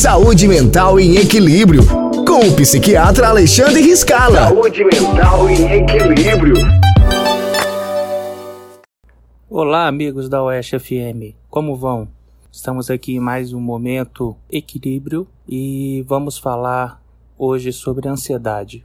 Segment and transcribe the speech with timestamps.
[0.00, 1.82] Saúde Mental em Equilíbrio,
[2.26, 4.48] com o psiquiatra Alexandre Riscala.
[4.48, 6.54] Saúde Mental em Equilíbrio.
[9.50, 12.08] Olá, amigos da Oeste FM, como vão?
[12.50, 16.98] Estamos aqui em mais um momento equilíbrio e vamos falar
[17.36, 18.82] hoje sobre ansiedade.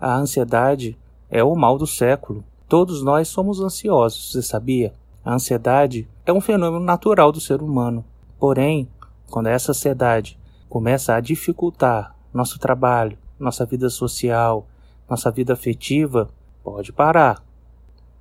[0.00, 0.98] A ansiedade
[1.30, 2.42] é o mal do século.
[2.68, 4.92] Todos nós somos ansiosos, você sabia?
[5.24, 8.04] A ansiedade é um fenômeno natural do ser humano.
[8.40, 8.88] Porém,
[9.30, 10.36] quando essa ansiedade
[10.68, 14.66] começa a dificultar nosso trabalho, nossa vida social,
[15.08, 16.28] nossa vida afetiva,
[16.62, 17.42] pode parar.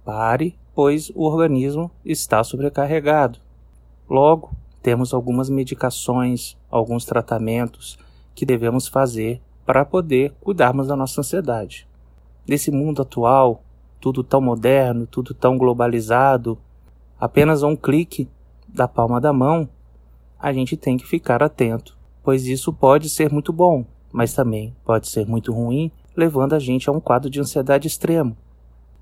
[0.06, 3.40] Pare, pois o organismo está sobrecarregado.
[4.10, 8.00] Logo, temos algumas medicações, alguns tratamentos
[8.34, 11.86] que devemos fazer para poder cuidarmos da nossa ansiedade.
[12.48, 13.62] Nesse mundo atual,
[14.00, 16.58] tudo tão moderno, tudo tão globalizado,
[17.20, 18.30] apenas um clique
[18.68, 19.68] da palma da mão,
[20.40, 21.97] a gente tem que ficar atento,
[22.28, 26.90] pois isso pode ser muito bom, mas também pode ser muito ruim, levando a gente
[26.90, 28.36] a um quadro de ansiedade extremo.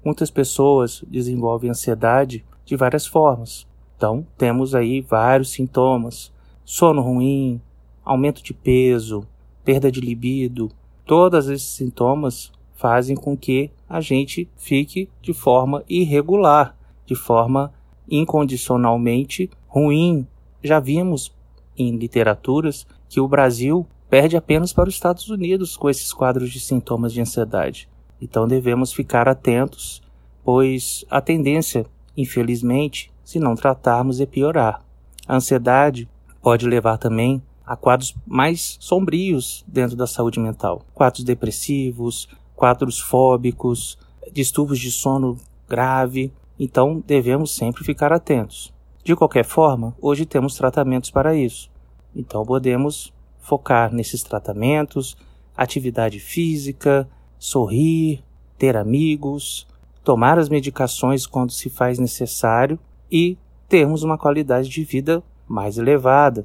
[0.05, 3.65] Muitas pessoas desenvolvem ansiedade de várias formas.
[3.97, 6.31] Então, temos aí vários sintomas:
[6.63, 7.59] sono ruim,
[8.03, 9.27] aumento de peso,
[9.63, 10.69] perda de libido.
[11.03, 17.73] Todos esses sintomas fazem com que a gente fique de forma irregular, de forma
[18.07, 20.27] incondicionalmente ruim.
[20.63, 21.33] Já vimos
[21.77, 26.59] em literaturas que o Brasil perde apenas para os Estados Unidos com esses quadros de
[26.59, 27.89] sintomas de ansiedade.
[28.21, 30.01] Então devemos ficar atentos,
[30.43, 34.83] pois a tendência, infelizmente, se não tratarmos, é piorar.
[35.27, 36.07] A ansiedade
[36.41, 40.85] pode levar também a quadros mais sombrios dentro da saúde mental.
[40.93, 43.97] Quadros depressivos, quadros fóbicos,
[44.31, 45.37] distúrbios de sono
[45.67, 46.31] grave.
[46.59, 48.74] Então devemos sempre ficar atentos.
[49.05, 51.69] De qualquer forma, hoje temos tratamentos para isso.
[52.15, 55.15] Então podemos focar nesses tratamentos,
[55.55, 58.23] atividade física, sorrir,
[58.57, 59.67] ter amigos,
[60.03, 62.79] tomar as medicações quando se faz necessário
[63.11, 63.37] e
[63.69, 66.43] termos uma qualidade de vida mais elevada.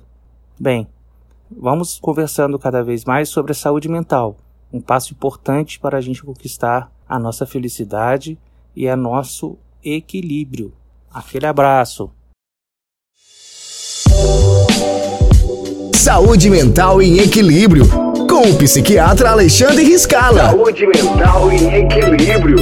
[0.60, 0.86] Bem,
[1.50, 4.36] vamos conversando cada vez mais sobre a saúde mental,
[4.70, 8.38] um passo importante para a gente conquistar a nossa felicidade
[8.76, 10.74] e a nosso equilíbrio.
[11.10, 12.12] Aquele abraço.
[16.10, 17.86] Saúde Mental em Equilíbrio,
[18.28, 20.46] com o psiquiatra Alexandre Riscala.
[20.46, 22.58] Saúde Mental em Equilíbrio.